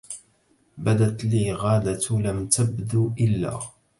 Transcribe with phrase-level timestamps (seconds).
[0.77, 3.59] بدت لي غادة لم تبد إلا